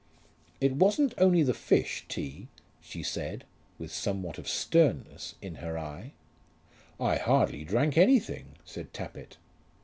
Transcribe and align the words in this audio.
"It 0.59 0.73
wasn't 0.77 1.13
only 1.19 1.43
the 1.43 1.53
fish, 1.53 2.05
T.," 2.09 2.47
she 2.79 3.03
said, 3.03 3.43
with 3.77 3.91
somewhat 3.91 4.39
of 4.39 4.47
sternness 4.49 5.35
in 5.43 5.57
her 5.61 5.77
eye. 5.77 6.13
"I 6.99 7.17
hardly 7.17 7.63
drank 7.63 7.99
anything," 7.99 8.55
said 8.65 8.93
Tappitt. 8.95 9.37